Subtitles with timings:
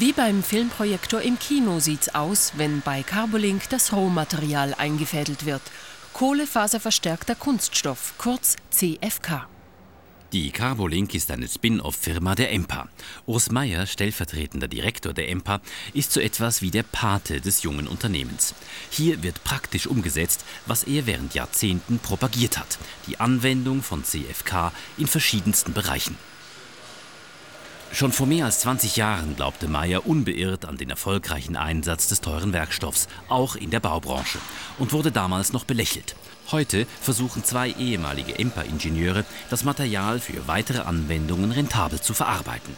[0.00, 5.62] Wie beim Filmprojektor im Kino sieht's aus, wenn bei Carbolink das Rohmaterial eingefädelt wird.
[6.12, 9.48] Kohlefaserverstärkter Kunststoff, kurz CFK.
[10.32, 12.88] Die Carbolink ist eine Spin-off-Firma der EMPA.
[13.26, 15.60] Urs Meyer, stellvertretender Direktor der EMPA,
[15.94, 18.54] ist so etwas wie der Pate des jungen Unternehmens.
[18.90, 25.08] Hier wird praktisch umgesetzt, was er während Jahrzehnten propagiert hat: die Anwendung von CFK in
[25.08, 26.16] verschiedensten Bereichen.
[27.92, 32.52] Schon vor mehr als 20 Jahren glaubte Meyer unbeirrt an den erfolgreichen Einsatz des teuren
[32.52, 34.38] Werkstoffs, auch in der Baubranche,
[34.78, 36.14] und wurde damals noch belächelt.
[36.50, 42.74] Heute versuchen zwei ehemalige EMPA-Ingenieure, das Material für weitere Anwendungen rentabel zu verarbeiten.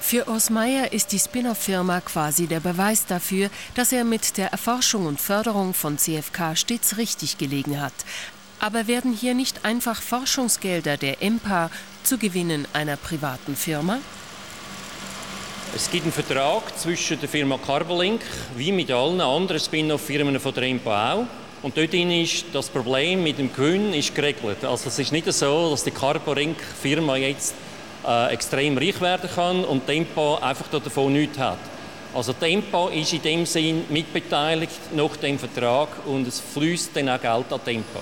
[0.00, 5.06] Für Urs Meyer ist die Spin-off-Firma quasi der Beweis dafür, dass er mit der Erforschung
[5.06, 7.92] und Förderung von CFK stets richtig gelegen hat.
[8.58, 11.70] Aber werden hier nicht einfach Forschungsgelder der EMPA
[12.02, 13.98] zu Gewinnen einer privaten Firma?
[15.74, 18.22] Es gibt einen Vertrag zwischen der Firma Carbolink
[18.56, 21.26] wie mit allen anderen Spin-off-Firmen von der EMPA auch.
[21.62, 24.64] Und dort ist das Problem mit dem Gewinn ist geregelt.
[24.64, 27.54] Also es ist nicht so, dass die Carbolink-Firma jetzt
[28.06, 31.58] äh, extrem reich werden kann und Tempo einfach davon nichts hat.
[32.14, 37.20] Also Tempo ist in dem Sinn mitbeteiligt nach dem Vertrag und es fließt dann auch
[37.20, 38.00] Geld an Tempo.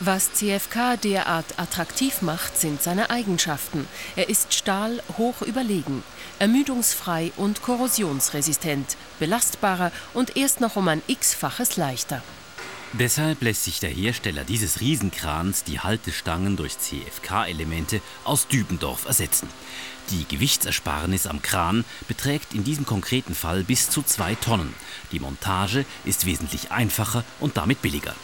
[0.00, 3.88] Was CFK derart attraktiv macht, sind seine Eigenschaften.
[4.14, 6.04] Er ist Stahl hoch überlegen,
[6.38, 12.22] ermüdungsfrei und korrosionsresistent, belastbarer und erst noch um ein x-faches leichter.
[12.92, 19.48] Deshalb lässt sich der Hersteller dieses Riesenkrans die Haltestangen durch CFK-Elemente aus Dübendorf ersetzen.
[20.10, 24.72] Die Gewichtsersparnis am Kran beträgt in diesem konkreten Fall bis zu zwei Tonnen.
[25.10, 28.14] Die Montage ist wesentlich einfacher und damit billiger.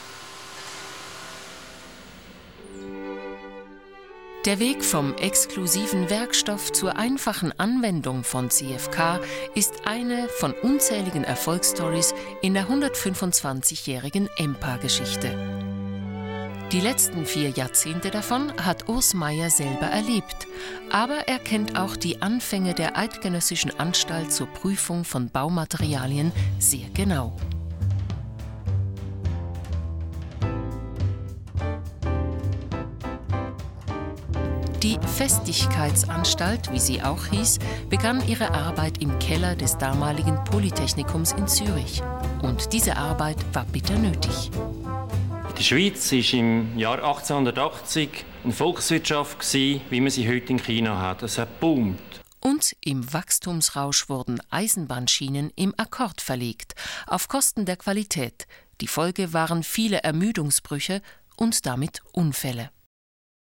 [4.45, 9.21] Der Weg vom exklusiven Werkstoff zur einfachen Anwendung von CFK
[9.55, 15.31] ist eine von unzähligen Erfolgsstories in der 125-jährigen EMPA-Geschichte.
[16.73, 20.47] Die letzten vier Jahrzehnte davon hat Urs Meier selber erlebt,
[20.91, 27.35] aber er kennt auch die Anfänge der Eidgenössischen Anstalt zur Prüfung von Baumaterialien sehr genau.
[34.85, 37.59] Die Festigkeitsanstalt, wie sie auch hieß,
[37.89, 42.03] begann ihre Arbeit im Keller des damaligen Polytechnikums in Zürich.
[42.43, 44.51] Und diese Arbeit war bitter nötig.
[45.57, 51.23] Die Schweiz war im Jahr 1880 eine Volkswirtschaft, wie man sie heute in China hat.
[51.23, 51.99] Es hat boomt.
[52.41, 56.75] Und im Wachstumsrausch wurden Eisenbahnschienen im Akkord verlegt,
[57.07, 58.47] auf Kosten der Qualität.
[58.83, 61.01] Die Folge waren viele Ermüdungsbrüche
[61.37, 62.69] und damit Unfälle.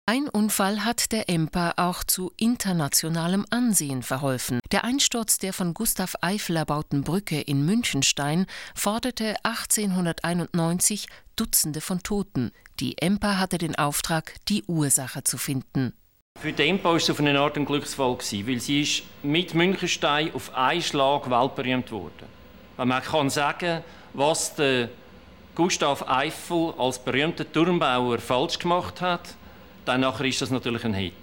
[0.04, 4.58] Ein Unfall hat der EMPA auch zu internationalem Ansehen verholfen.
[4.72, 12.50] Der Einsturz der von Gustav Eiffel erbauten Brücke in Münchenstein forderte 1891 Dutzende von Toten.
[12.80, 15.92] Die EMPA hatte den Auftrag, die Ursache zu finden.
[16.40, 20.34] Für die EMPA war es auf eine Art ein Glücksfall, weil sie ist mit Münchenstein
[20.34, 22.26] auf einen Schlag weltberühmt wurde.
[22.76, 24.88] Man kann sagen, was der
[25.54, 29.36] Gustav Eiffel als berühmter Turmbauer falsch gemacht hat,
[29.84, 31.14] dann ist das natürlich ein Hit.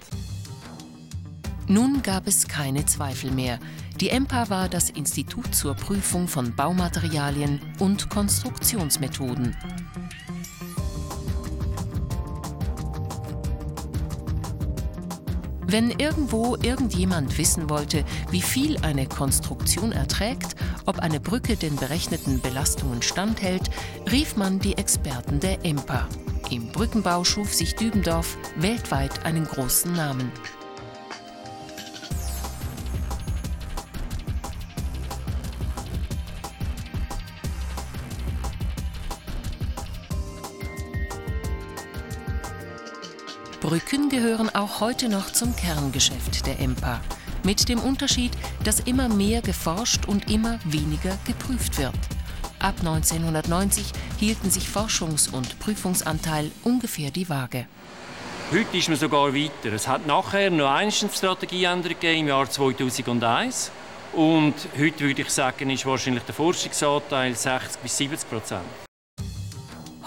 [1.66, 3.60] Nun gab es keine Zweifel mehr.
[4.00, 9.56] Die EMPA war das Institut zur Prüfung von Baumaterialien und Konstruktionsmethoden.
[15.70, 22.40] Wenn irgendwo irgendjemand wissen wollte, wie viel eine Konstruktion erträgt, ob eine Brücke den berechneten
[22.40, 23.70] Belastungen standhält,
[24.10, 26.08] rief man die Experten der EMPA.
[26.50, 30.32] Im Brückenbau schuf sich Dübendorf weltweit einen großen Namen.
[43.60, 46.98] Brücken gehören auch heute noch zum Kerngeschäft der EMPA,
[47.44, 48.32] mit dem Unterschied,
[48.64, 51.92] dass immer mehr geforscht und immer weniger geprüft wird.
[52.58, 57.66] Ab 1990 hielten sich Forschungs- und Prüfungsanteil ungefähr die Waage.
[58.50, 59.74] Heute ist man sogar weiter.
[59.74, 63.72] Es hat nachher noch eine Strategieänderung im Jahr 2001.
[64.14, 68.89] Und heute würde ich sagen, ist wahrscheinlich der Forschungsanteil 60 bis 70 Prozent.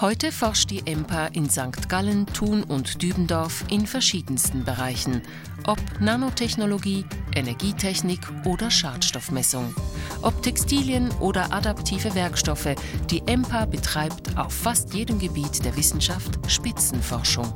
[0.03, 1.88] Heute forscht die EMPA in St.
[1.88, 5.21] Gallen, Thun und Dübendorf in verschiedensten Bereichen,
[5.65, 9.73] ob Nanotechnologie, Energietechnik oder Schadstoffmessung,
[10.21, 12.75] ob Textilien oder adaptive Werkstoffe,
[13.09, 17.53] die EMPA betreibt auf fast jedem Gebiet der Wissenschaft Spitzenforschung.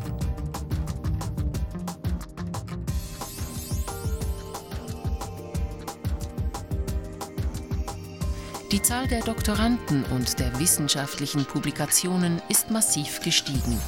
[8.72, 13.80] Die Zahl der Doktoranden und der wissenschaftlichen Publikationen ist massiv gestiegen.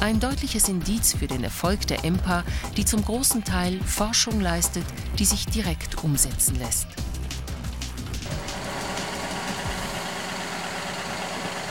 [0.00, 2.42] Ein deutliches Indiz für den Erfolg der EMPA,
[2.76, 4.82] die zum großen Teil Forschung leistet,
[5.20, 6.88] die sich direkt umsetzen lässt.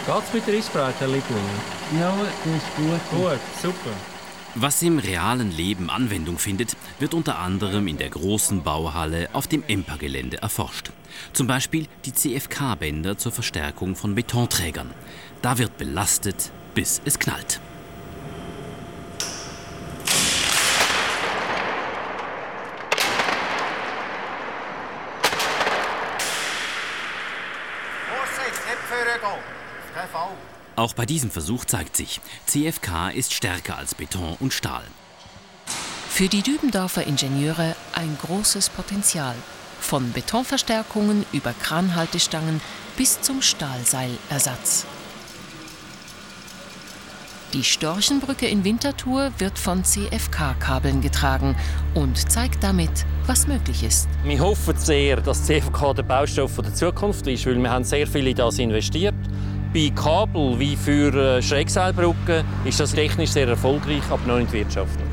[0.06, 1.44] Geht's mit der Eisbreite, Liebling?
[2.00, 2.13] Ja,
[2.45, 3.21] das ist gut.
[3.21, 4.19] Gut, super.
[4.56, 9.63] Was im realen Leben Anwendung findet, wird unter anderem in der großen Bauhalle auf dem
[9.68, 10.92] EMPA-Gelände erforscht.
[11.34, 14.90] Zum Beispiel die CFK-Bänder zur Verstärkung von Betonträgern.
[15.44, 17.62] Da wird belastet, bis es knallt.
[30.80, 34.86] Auch bei diesem Versuch zeigt sich, CFK ist stärker als Beton und Stahl.
[36.08, 39.36] Für die Dübendorfer Ingenieure ein großes Potenzial.
[39.81, 42.62] Von Betonverstärkungen über Kranhaltestangen
[42.96, 44.86] bis zum Stahlseilersatz.
[47.52, 51.58] Die Storchenbrücke in Winterthur wird von CFK-Kabeln getragen
[51.94, 54.08] und zeigt damit, was möglich ist.
[54.24, 58.28] Wir hoffen sehr, dass CFK der Baustoff der Zukunft ist, weil wir haben sehr viel
[58.28, 59.16] in das investiert.
[59.71, 65.09] Bei Kabel wie für äh, Schrägseilbrücken ist das technisch sehr erfolgreich, aber noch nicht wirtschaftlich.